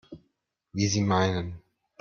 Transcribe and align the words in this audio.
Wie 0.73 0.87
Sie 0.87 1.01
meinen. 1.03 1.61